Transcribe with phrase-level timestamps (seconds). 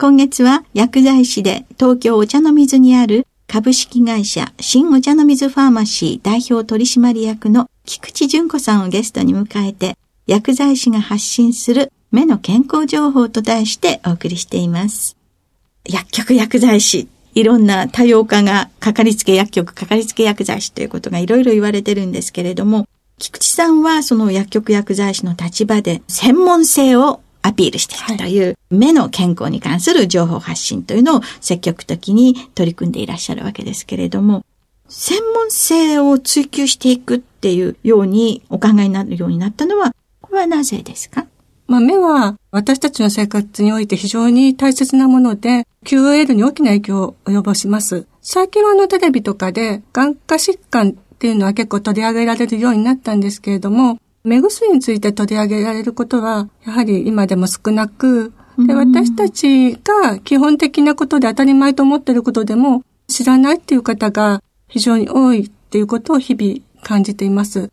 [0.00, 15.18] 今月は薬剤師で東京お茶の水にある株式会社新お茶の水ファーマシー代表取締役の菊池淳子さんをゲストに迎えて、薬剤師が発信する目の健康情報と題してお送りしています。
[15.84, 22.86] 薬局薬剤師、いろんな多様化がかかりつけ薬局、かかりつけ薬剤師ということがいろいろ言われてるんですけれども、
[23.18, 34.44] 菊池さんはその薬局薬剤師の立場で専門性をアピールしていくという、目の健康に関する情報発信というのを積極的に取り組んでいらっしゃるわけですけれども、
[34.88, 41.26] 専門性を追求していくっていうようにお考えになるようになったのは、これはなぜですか
[41.70, 48.06] まあ、目は私たちの生活において非常に大切なもので、QOL に大きな影響を及ぼします。
[48.20, 58.32] 最近はあのテレビとかで眼科疾患っていうのは結構取り上げられるようになったんですけれども、目薬について取り上げられることは、やはり今でも少なく、
[58.66, 67.70] で私たちが基本的なことで当たり前と思っていることでも知らないっていう方が非常に多いっていうことを日々感じています。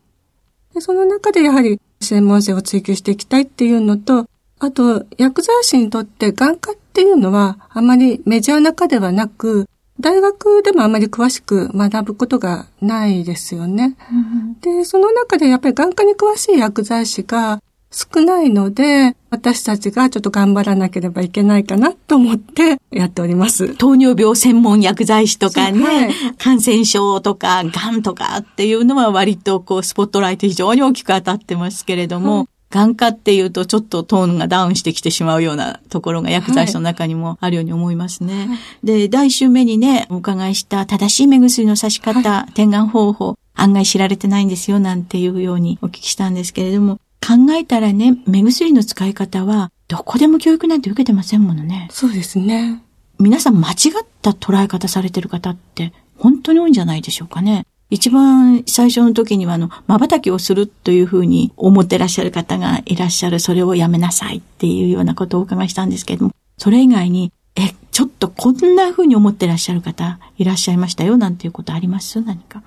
[0.73, 4.27] でその中でやはり専門性を追求していきたいっていうのと、
[4.59, 9.67] あと薬剤師にとって眼科っていうのはあまりメジャーな科ではなく、
[9.99, 13.95] 大学でもあまり詳しく学ぶことがないですよね。
[14.11, 23.75] うん、で、その中でやっぱり眼科に詳しい薬剤師が少ないので、私たちがちょっと頑張らなければいけないかなと思ってやっております。
[23.75, 38.47] 糖尿病専門薬剤師とかね、はい、感染症とか癌とかっていうのは割とこうスポットライト非常に大きく当たってますけれども、はい眼科っていうとちょっとトーンがダウンしてきてしまうようなところが薬剤師の中にもあるように思いますね。
[38.47, 51.87] はい、で、第一週目にね、お伺いした正しい目薬の差し方、はい、点眼方法、案外知られてないんですよなんていうようにお聞きしたんですけれども、考えたらね、目薬の使い方はどこでも教育なんて受けてませんものね。
[51.91, 52.83] そうですね。
[53.19, 57.65] 皆さん間違った捉え方されてる方って本当に多いんじゃないでしょうかね。
[57.89, 72.21] 一番最初の時には、あの、瞬きをするというふうに思ってらっしゃる方がいらっしゃる、それをやめなさいっていうようなことをお伺いしたんですけれども、それ以外に、え、ちょっとこんなふうに思ってらっしゃる方いらっしゃいましたよ、なんていうことあります？
[72.21, 72.61] 何か。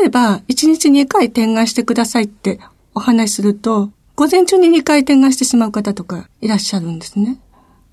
[0.00, 2.60] 例えば、1日2回点眼してくださいって
[2.94, 7.40] お話しすると、午前中に2回点眼してしまう方とかいらっしゃるんですね。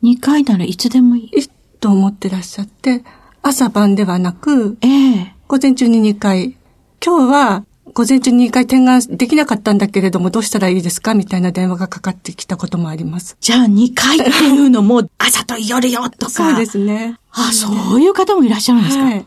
[0.04, 1.40] 2回ならいつでもいい。
[1.40, 1.50] いい
[1.80, 3.04] と思ってらっしゃって、
[3.42, 4.88] 朝晩ではなく、え
[5.20, 6.58] え午前中に2回
[7.06, 11.14] 今日は午前中に2回点眼できなかったんだけれども、どうしたらいいですか？
[11.14, 13.38] みたいな電話がかかってきたこともあります。
[13.40, 16.32] じゃあ2回っていうのも、朝と夜よとか。
[16.32, 17.20] そうですね。
[17.30, 19.26] あ、そういう方もいらっしゃるんですか、はい、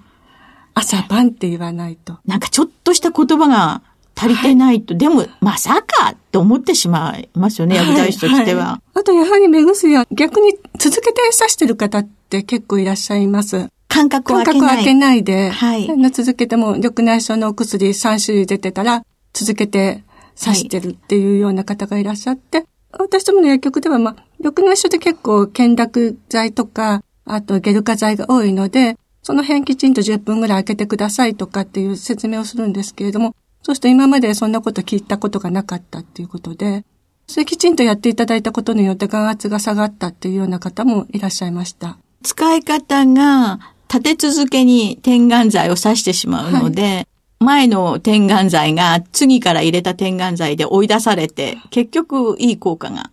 [0.74, 2.18] 朝晩って言わないと。
[2.26, 3.82] なんかちょっとした言葉が
[4.16, 13.68] 足りてないと、はい、でも、まさかって思ってしまいますよね、薬剤師としては、はい、あと、やはり目薬は逆に続けて刺してる方って結構いらっしゃいます。
[13.88, 14.60] 間隔を空けない。
[14.60, 16.10] 間隔を空けないで、はい。
[16.12, 20.04] 続けても、緑内障のお薬3種類出てたら、続けて
[20.40, 22.66] 刺してるっていうような方がいらっしゃって、はい、
[23.00, 36.84] 私どもの薬局では、まあ、緑内障で結構、検濁剤とか、あとゲル化剤が多いので、その辺きちんと10分ぐらい開けてくださいとかっていう説明をするんですけれども、そうすると今までそんなこと聞いたことがなかったっていうことで、
[37.26, 41.98] それきちんとやっていただいたことによって眼圧が下がったっていうような方もいらっしゃいました。
[42.22, 43.58] 使い方が
[43.92, 47.08] 立て続けに点眼剤を刺してしまうので、
[47.40, 53.10] 前の点眼剤が次から入れた点眼剤で追い出されて、結局いい効果が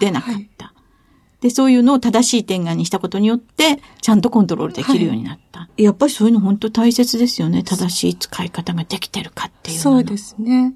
[0.00, 0.72] 出なかった。
[1.40, 5.68] で、そういうのを正しい点眼にしたことによって、ちゃんとコントロールできるようになった。
[5.76, 7.62] やっぱりそういうの本当大切ですよね。
[7.62, 10.74] 正しい使い方ができてるかっていうそうですね。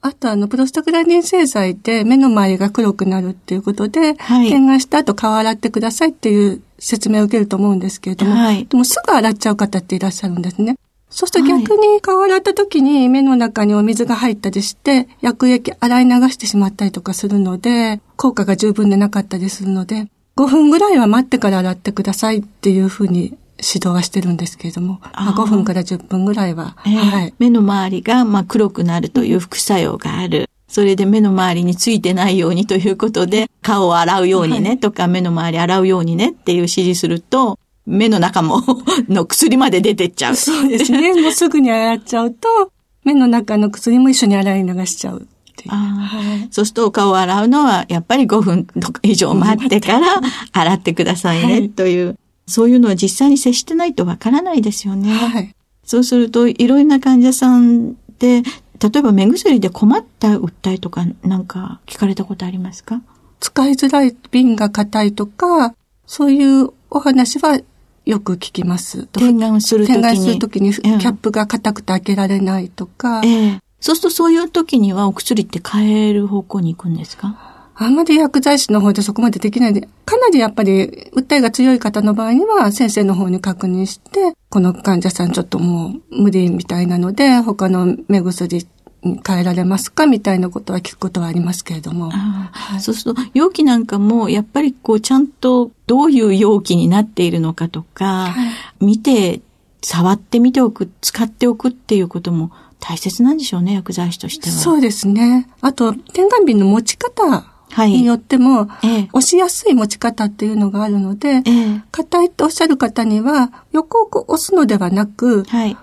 [0.00, 4.48] あとあの、プロスタグランディン製剤で目の周りが黒くなるっていうことで、はい。
[4.48, 8.66] 点眼した後顔洗ってくださいっていう説明を受けると思うんですけれども、はい。
[8.66, 10.76] でもすぐ洗っちゃう方っていらっしゃるんですね。
[11.10, 27.34] そうすると逆に顔洗った時に目の中にお水が入ったりして、薬液洗い流してしまったりとかするので、効果が十分でなかったりするので、5分ぐらいは待ってから洗ってくださいっていうふうに指導はしてるんですけれども、まああー5分から10分ぐらいは、ええはい。
[27.38, 30.48] 目の周りがまあ黒くなるという副作用がある。
[30.68, 38.62] それで目の周りについてないようにということで、 顔を洗うようにね、とか目の周り洗うようにねっていう指示すると、目の中も
[39.08, 40.36] の薬まで出てっちゃう。
[40.36, 41.14] そうですね。
[41.20, 42.70] もうすぐに洗っちゃうと、
[43.04, 45.26] 目の中の薬も一緒に洗い流しちゃう
[45.66, 46.48] はい。
[46.50, 48.66] そうするとお顔を洗うのはやっぱり5分
[49.02, 50.20] 以上待ってから
[50.52, 52.16] 洗ってくださいねはいという、
[52.48, 55.12] そういうのは実際に接してないとわからないですよね。
[55.12, 55.54] はい。
[55.84, 58.42] そうするといろいろな患者さんで、
[58.80, 63.02] 例えば目薬で困った訴えとかなんか聞かれたことありますか？
[63.40, 65.74] 使いづらい瓶が硬いとか、
[66.06, 67.60] そういうお話は
[68.06, 69.06] よく聞きます。
[69.06, 70.02] 点眼するときに。
[70.02, 77.57] 点眼するときにキうんャップが硬くて開けられないとか、ええそうするとそういう時にはお薬って変える方向に行くんですか？
[77.80, 88.66] あんまり薬剤師の方でそこまでできないんで、かなりやっぱり訴えが強い方の場合には先生の方に確認して、この患者さんちょっともう無理みたいなので、他の目薬
[89.04, 92.10] に変えられますかみたいなことは聞くことはありますけれども。
[92.10, 98.34] はいそうすると容器なんかもやっぱりこうちゃんとどういう容器になっているのかとか、
[98.80, 99.40] 見て、
[99.80, 102.50] 触ってみておく、使っておくっていうことも
[102.80, 104.56] 大切なんでしょうね、薬剤師としては。
[104.56, 105.48] そうですね。
[105.60, 115.76] あと、点眼瓶の持ち方はいによっても、ええ押しやすい持ち方っていうのがあるので、ええ硬いとおっしゃる方には、横をこう押すのではなく、はい。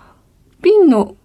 [0.61, 1.15] 瓶の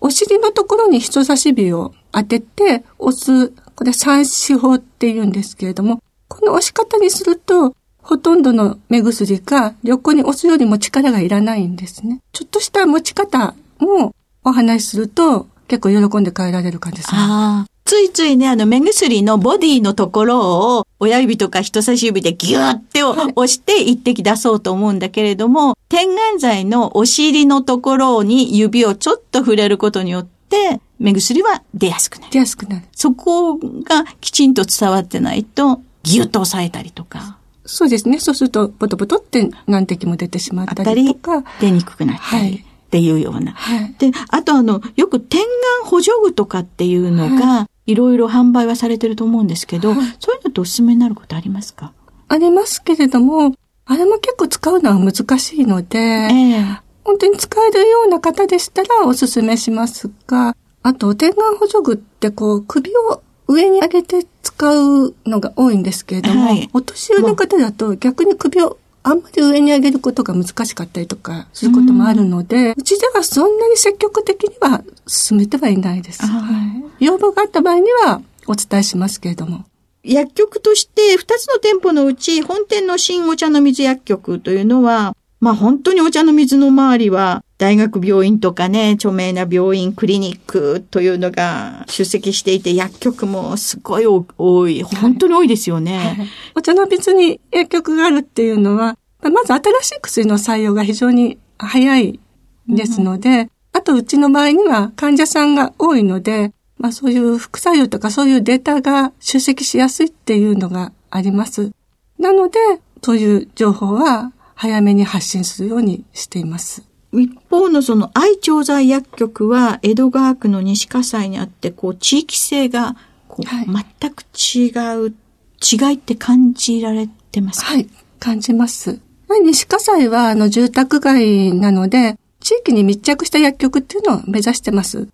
[0.00, 12.20] お尻のところに人差し指を当てて押す、これ三四法って言うんですけれども、この押し方にすると、ほとんどの目薬が横に押すよりも力がいらないんですね。
[12.32, 17.18] ちょっとした持ち方もお話しすると結構喜んで帰られる感じですね。
[17.20, 17.69] ああ。
[17.90, 32.30] ついついね、あの、目薬のボディのところを親指とか人差し指でギューって押して一滴出そうと思うんだけれども、点眼剤のお尻のところに指をちょっと触れることによって、目薬は出やすくなる。
[32.30, 32.86] 出やすくなる。
[32.92, 38.20] そこがきちんと伝わってないと、ギュッと押さえたりとか、そうですね。
[38.20, 43.52] そうすると、ボトボトって何滴も出てしまったりりとか。、出にくくなったり、はいっていうような。
[43.52, 43.94] はい。
[43.98, 50.06] で、あとあの、よく点眼補助具とかっていうのが、いろいろ販売はされてると思うんですけど、そうい
[50.38, 51.92] うのっておすすめになることありますか？
[52.28, 53.54] ありますけれども、
[53.86, 56.80] あれも結構使うのは難しいので、ええ。
[57.02, 66.70] 本当に使えるような方でしたらおすすめしますが、あと、点眼補助具ってこう、首を上に上げて使うのが多いんですけれども、はい。
[66.72, 76.26] お年寄りの方だと逆に首をあんまり上に上げることが難しかったりとかすることもあるので、うちではそんなに積極的には進めてはいないです。
[76.26, 76.38] は
[76.76, 79.64] い要望があった場合にはお伝えしますけれども。
[80.02, 96.26] 薬局として2つの店舗のうち本店の新お茶の水薬局というのは、まあ本当にお茶の水の周りは大学病院とかね、著名な病院、クリニックというのが出席していて薬局もすごい多い、本当に多いですよね。
[96.54, 102.18] お茶の水に薬局があるっていうのは、まず新しい薬の採用が非常に早い
[102.66, 111.72] ですので、あとうちの場合には患者さんが多いので、まあそういう副作用とかそういうデータが出席しやすいっていうのがあります。
[112.18, 112.58] なので、
[113.02, 116.89] そういう情報は早めに発信するようにしています。
[117.12, 122.96] 一方のその愛調剤薬局は江戸川区の西葛西にあって、こう地域性が
[123.28, 123.66] こう、はい
[124.00, 124.70] 全く違
[125.06, 125.14] う、
[125.60, 127.72] 違いって感じられてますか？
[127.72, 127.88] はい、
[128.18, 129.00] 感じます。
[129.28, 135.08] まあ西葛西はあの住宅街なので、地域に密着した薬局っていうのを目指してます。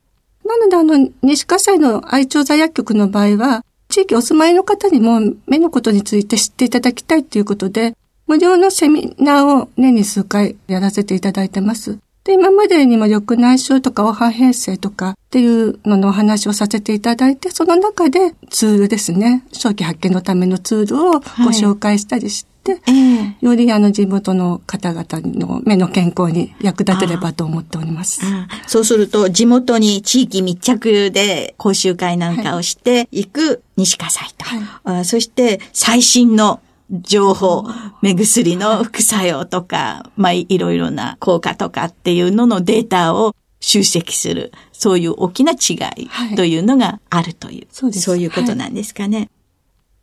[0.45, 11.99] なのであの、西葛西の愛調剤薬局の場合は、地域お住まいの方にも目のことについて知っていただきたいということで、無料のセミナーを年に数回やらせていただいてます。
[12.25, 19.45] で、今までにも緑内障とか黄斑変性とかっていうののお話をさせていただいて、その中でツールですね。
[19.53, 21.21] 早期発見のためのツールをご
[21.53, 28.23] 紹介したりして、て、ええよりあの地元の方々の目の健康に役立てればと思っております。
[28.67, 37.65] そうすると、地元に地域密着で講習会なんかをしていく西葛西と、はいあそして最新の情報、
[38.03, 49.31] 目薬の副作用とか、まあ、いいろいろな効果とかっていうののデータを集積する、そういう大きな違はいいというのがあるという、そうですいうことなんですかね。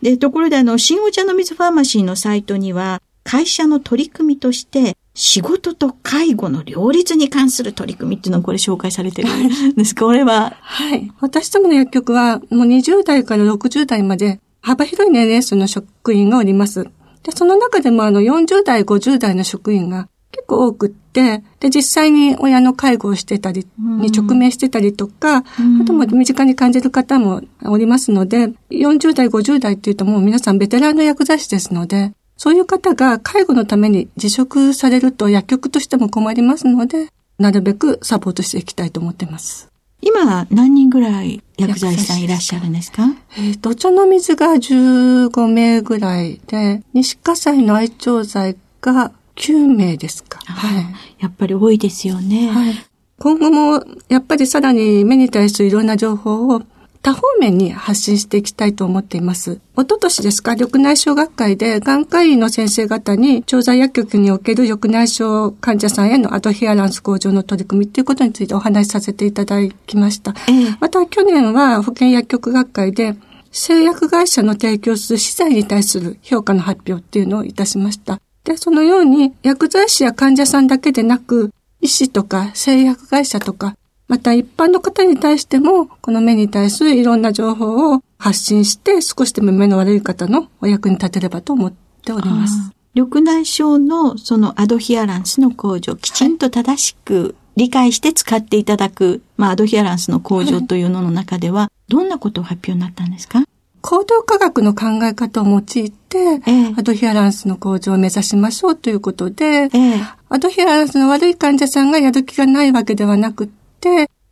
[0.02, 9.96] で、ところであの、新お茶の水ファーマシーのサイトには、会社の取り組みとして、仕事と介護の両立に関する取り組みっていうのがこれ紹介されてるんです。
[9.96, 11.12] これは、はい。
[11.22, 16.86] 私どもの薬局は、もう20代から60代まで幅広い年齢層の職員がおります。
[17.24, 39.73] で、その中でもあの40代、50代の職員が結構多くって、で、実際に親の介護をしてたり、に直面してたりとか、うんあとも身近に感じる方もおりますので、40代、50代っていうともう皆さんベテランの薬剤師ですので、そういう方が介護のために辞職されると薬局としても困りますので、なるべくサポートしていきたいと思っています。
[40.06, 43.04] 今何人ぐらい薬剤師さんいらっしゃるんですか？
[43.38, 50.40] えっ、と、お茶の水が15名ぐらいで、西葛西の愛調剤が9名ですか。
[50.46, 50.86] はい。
[51.20, 52.50] やっぱり多いですよね。
[52.50, 52.76] はい。
[53.20, 56.62] 今後も、やっぱりさらに目に対するいろんな情報を
[57.04, 59.60] 多方面に発信していきたいと思っています。
[59.76, 70.34] 一昨年ですか、緑内障学会で眼科医の先生方に調剤薬局における緑内障患者さんへのアドヒアランス向上の取り組みということについてお話しさせていただきました。
[70.48, 73.16] ええまた去年は保険薬局学会で
[73.52, 78.22] 製薬会社の提供する資材に対する評価の発表っていうのをいたしました。
[78.46, 83.76] で、そのように薬剤師や患者さんだけでなく、医師とか製薬会社とか、
[84.14, 91.74] また一般の方に対しても、この目に対するいろんな情報を発信して、少しでも目の悪い方のお役に立てればと思っ
[92.06, 92.54] ております。
[92.94, 103.44] 緑内障のそのアドヒアランスの向上、きちんと正しく理解して使っていただく、まあ、アドヒアランスの向上というのの中では、どんなことを発表になったんですか？
[103.82, 110.02] 行動科学の考え方を用いて、ええアドヒアランスの向上を目指しましょうということで、ええ。
[110.30, 113.63] アドヒアランスの悪い患者さんがやる気がないわけではなくって、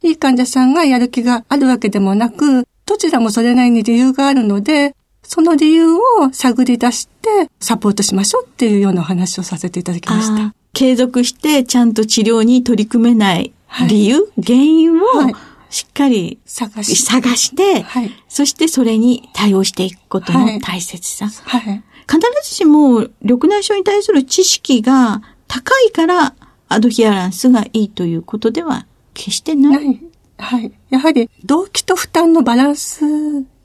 [0.03, 5.99] いい患者さんがやる気があるわけでもなく、どちらもそれなりに理由があるので、その理由を
[6.33, 10.53] 探り出してサポートしましょうっていうようなお話をさせていただきました。
[10.73, 15.35] 継続してちゃんと治療に取り組めないはい理由、原因をはい
[15.71, 16.97] しっかり探し。
[16.97, 18.11] 探して、はい。
[18.27, 21.29] そしてそれに対応していくことの大切さ。
[21.45, 21.81] はい。
[22.01, 26.35] 必ずしも緑内障に対する知識が高いから
[26.67, 29.71] アドヒアランスがいいということでは決してな。
[29.71, 29.99] ないい。
[30.37, 30.71] はい。
[30.89, 33.05] やはり動機と負担のバランス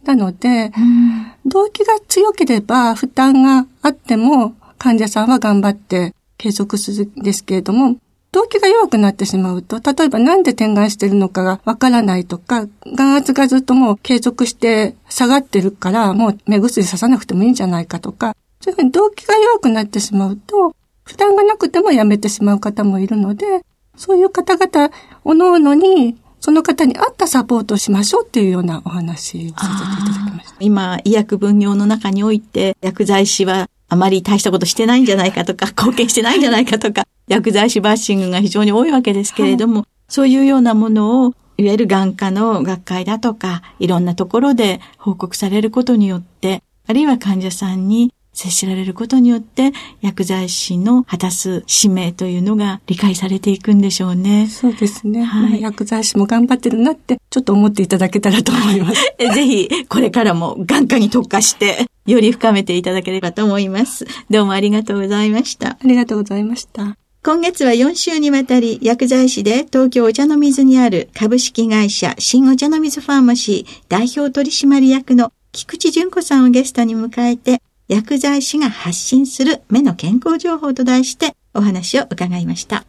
[0.04, 7.96] なので、うん動機が強ければ負担があっても患者さんは頑張って継続するんですけれども、
[8.32, 20.74] 動機が弱くなってしまうと、例えばなんで点眼してるのかがわからないとか、眼圧がずっともう継続して下がってるから、もう目薬ささなくてもいいんじゃないかとか、そういうふうに動機が弱くなってしまうと、
[21.04, 23.62] 負担がなくてもやめてしまう方もいるので、
[23.96, 24.90] そういう方々、
[25.24, 30.56] おのおのに、その方に合ったサポートをしましょうっていうようなお話をさせていただきました。
[30.60, 54.46] 今、医薬分業の中において、薬剤師はあまり大したことしてないんじゃないかとか、貢献してないんじゃないかとか、薬剤師バッシングが非常に多いわけですけれども、そういうようなものを、いわゆる眼科の学会だとか、いろんなところで報告されることによって、あるいは患者さんに接しられることによって、薬剤師の果たす使命というのが理解されていくんでしょうね。
[54.46, 55.24] そうですね。
[55.24, 59.00] はいまあ薬剤師も頑張ってるなって、ちょっと思っていただけたらと思います。
[59.18, 64.06] えぜひ、これからも眼科に特化して、より深めていただければと思います。
[64.28, 65.70] どうもありがとうございました。
[65.70, 66.96] ありがとうございました。
[67.24, 82.84] 今月は4週にわたり薬剤師で東京お茶の水にある株式会社新お茶の水ファーマシー代表取締役の菊池純子さんをゲストに迎えて薬剤師が発信する目の健康情報と題してお話を伺いました。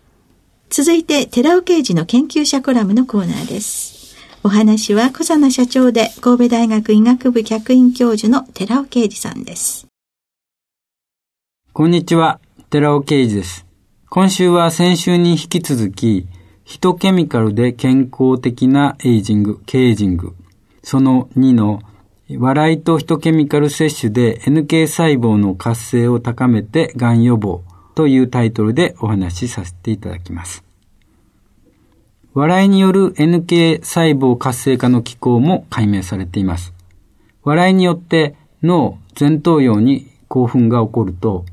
[0.69, 4.17] 続いて寺尾刑事の研究者コラムのコーナーです。
[4.43, 9.87] お話は小佐奈社長で神戸大学医学部客員教授の寺尾啓二さんです。
[11.73, 12.39] こんにちは、
[12.69, 13.65] 寺尾啓二です。
[14.09, 16.25] 今週は先週に引き続き、
[16.63, 20.33] ヒトケミカルで健康的なエイジング、ケージング。
[20.81, 21.81] その2の、
[22.35, 27.63] 笑いとヒトケミカル摂取で NK 細胞の活性を高めてがん予防
[27.95, 30.65] というタイトルでお話しさせていただきます。
[32.33, 36.73] 笑いによる NK 細胞活性化の機構も解明されています。
[37.43, 41.45] 笑いによって脳、前頭葉に興奮が起こると、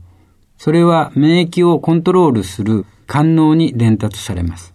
[0.59, 4.75] それは免疫をコントロールする官能に伝達されます。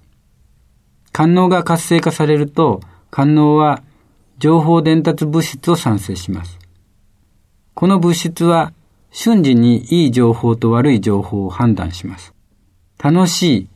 [1.11, 2.79] 官能が活性化されると、
[3.11, 3.83] 官能は
[4.39, 6.57] 情報伝達物質を産生します。
[7.73, 8.71] この物質は
[9.11, 12.33] 瞬時にいい情報と悪い情報を判断します。
[12.97, 13.67] 楽しい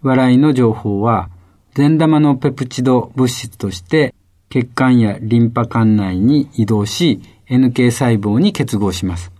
[0.00, 1.28] 笑いの情報は
[1.74, 4.14] 善玉のペプチド物質として
[4.48, 9.32] 血管やリンパ管内に移動し NK 細胞に結合します。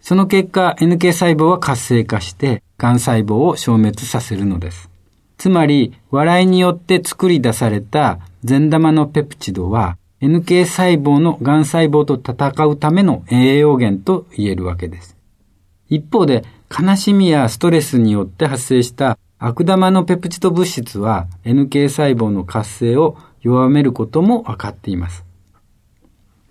[0.00, 4.90] その結果 NK 細胞は活性化して癌細胞を消滅させるのです。
[5.38, 15.16] つまり笑いによって作り出された善玉のペプチドは NK 細胞の癌細胞と戦うための栄養源と言えるわけです。
[15.88, 25.24] 一方で悲しみやストレスによって発生した悪玉のペプチド物質は NK 細胞の活性を弱めることも分かっています。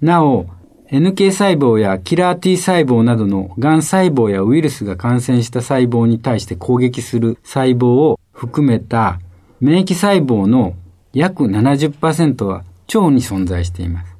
[0.01, 0.45] なお、
[0.91, 9.19] NK 細胞やキラー T 細胞などの癌細胞やウイルスが感染した細胞に対して攻撃する細胞を含めた
[9.59, 10.75] 免疫細胞の
[11.13, 14.15] 約70%は腸に存在しています。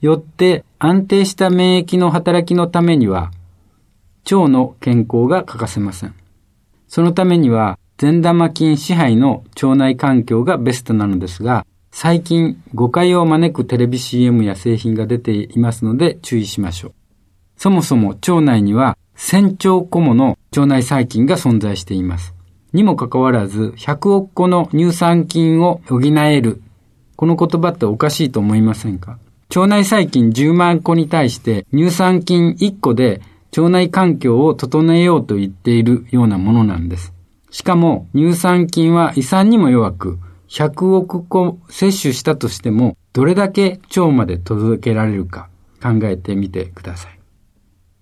[0.00, 3.30] よって安定した免疫の働きのためには
[4.24, 6.14] 腸の健康が欠かせません。
[6.88, 16.92] そのためには善玉菌支配の腸内環境がベストなのですが、最近誤解を招くテレビ CM や製品が出ていますので注意しましょう。
[17.56, 22.34] そもそも腸内には1000兆個もの腸内細菌が存在しています。
[22.72, 26.62] にもかかわらず100億個の乳酸菌を補える。
[27.20, 29.18] この言葉っておかしいと思いませんか？
[29.54, 33.20] 腸内細菌10万個に対して乳酸菌1個で
[33.54, 37.12] 腸内環境を整えようと言っているようなものなんです。
[37.50, 45.50] しかも乳酸菌は胃酸にも弱く100億個摂取したとしても、どれだけ腸まで届けられるか
[45.82, 47.20] 考えてみてください。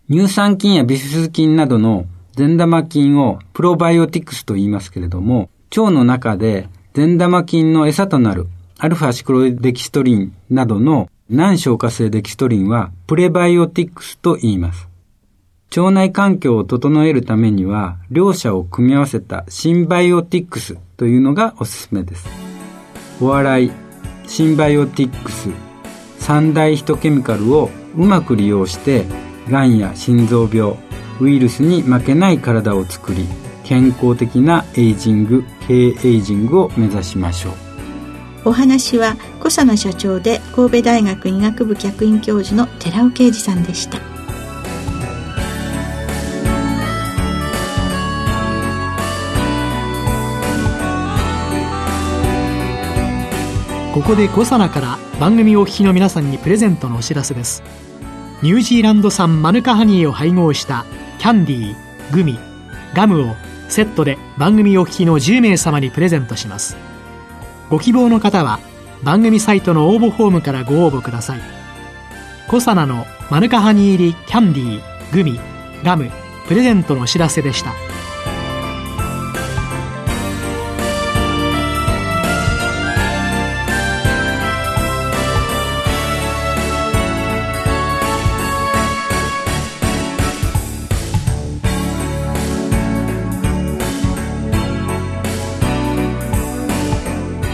[0.08, 2.06] 乳酸菌やビフィズ菌などの
[2.36, 8.46] 善玉菌をプロバイオティクスと言いますけれども、腸の中で善玉菌の餌となる
[8.80, 14.88] アルファシクロデキストリンなどの難消化性デキストリンはプレバイオティクスと言います。
[15.76, 22.28] 腸内環境を整えるためには、両者を組み合わせたシンバイオティクスというのがおすすめです。
[23.20, 23.72] お笑い、
[24.28, 25.50] シンバイオティクス、
[26.20, 29.04] 三大ヒトケミカルをうまく利用して、
[29.50, 30.76] がんや心臓病、
[31.20, 33.26] ウイルスに負けない体を作り、
[33.64, 37.67] 健康的なエイジング、経エイジングを目指しましょう。
[38.48, 43.98] お話は小佐野社長で神戸大学医学部客員教授の寺尾啓二さんでした。
[53.92, 57.64] ここでコサナから番組お聞きの皆さんにプレゼントのお知らせです
[58.42, 60.86] ニュージーランド産マヌカハニーを配合した
[61.18, 62.38] キャンディーグミ
[62.94, 63.34] ガムを
[63.68, 66.76] セットで番組お聞きの10名様にプレゼントします
[67.70, 68.60] ご希望の方は
[69.02, 71.40] 番組サイトの応募フォームからご応募ください。
[72.48, 75.38] コサナのマヌカハニー入りキャンディーグミ
[75.84, 76.10] ガム
[76.46, 77.72] プレゼントのお知らせでした。